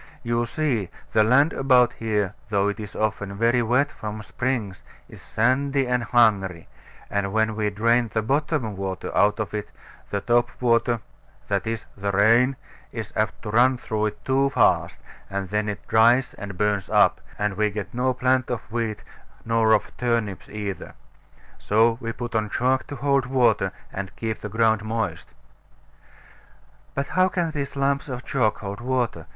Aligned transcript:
You 0.23 0.47
see, 0.47 0.89
the 1.11 1.23
land 1.23 1.53
about 1.53 1.93
here, 1.93 2.33
though 2.49 2.69
it 2.69 2.79
is 2.79 2.95
often 2.95 3.35
very 3.37 3.61
wet 3.61 3.91
from 3.91 4.23
springs, 4.23 4.81
is 5.07 5.21
sandy 5.21 5.85
and 5.87 6.01
hungry; 6.03 6.67
and 7.11 7.31
when 7.31 7.55
we 7.55 7.69
drain 7.69 8.09
the 8.11 8.23
bottom 8.23 8.75
water 8.75 9.15
out 9.15 9.39
of 9.39 9.53
it, 9.53 9.69
the 10.09 10.19
top 10.19 10.49
water 10.59 11.01
(that 11.49 11.67
is, 11.67 11.85
the 11.95 12.09
rain) 12.11 12.55
is 12.91 13.13
apt 13.15 13.43
to 13.43 13.51
run 13.51 13.77
through 13.77 14.07
it 14.07 14.25
too 14.25 14.49
fast: 14.49 14.97
and 15.29 15.49
then 15.49 15.69
it 15.69 15.87
dries 15.87 16.33
and 16.33 16.57
burns 16.57 16.89
up; 16.89 17.21
and 17.37 17.53
we 17.55 17.69
get 17.69 17.93
no 17.93 18.11
plant 18.11 18.49
of 18.49 18.61
wheat, 18.71 19.03
nor 19.45 19.71
of 19.71 19.95
turnips 19.97 20.49
either. 20.49 20.95
So 21.59 21.99
we 22.01 22.11
put 22.11 22.33
on 22.33 22.49
chalk 22.49 22.87
to 22.87 22.95
hold 22.95 23.27
water, 23.27 23.71
and 23.93 24.15
keep 24.15 24.41
the 24.41 24.49
ground 24.49 24.83
moist. 24.83 25.31
But 26.95 27.05
how 27.09 27.27
can 27.29 27.51
these 27.51 27.75
lumps 27.75 28.09
of 28.09 28.25
chalk 28.25 28.61
hold 28.61 28.81
water? 28.81 29.27